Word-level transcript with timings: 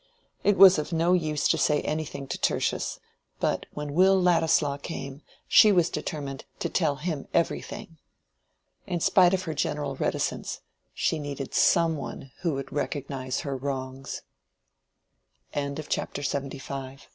It 0.43 0.57
was 0.57 0.79
of 0.79 0.91
no 0.91 1.13
use 1.13 1.47
to 1.49 1.59
say 1.59 1.81
anything 1.81 2.25
to 2.29 2.37
Tertius; 2.39 2.99
but 3.39 3.67
when 3.73 3.93
Will 3.93 4.19
Ladislaw 4.19 4.77
came, 4.79 5.21
she 5.47 5.71
was 5.71 5.91
determined 5.91 6.43
to 6.57 6.69
tell 6.69 6.95
him 6.95 7.27
everything. 7.35 7.99
In 8.87 8.99
spite 8.99 9.35
of 9.35 9.43
her 9.43 9.53
general 9.53 9.95
reticence, 9.95 10.61
she 10.95 11.19
needed 11.19 11.53
some 11.53 11.97
one 11.97 12.31
who 12.41 12.55
would 12.55 12.71
recognize 12.73 13.41
her 13.41 13.55
wrongs. 13.55 14.23
CHAPTER 15.53 16.23
LXXVI. 16.23 16.49
To 16.49 16.73
mercy 16.95 17.05